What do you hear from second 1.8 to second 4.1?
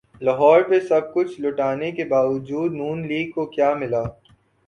کے باوجود ن لیگ کو کیا ملا؟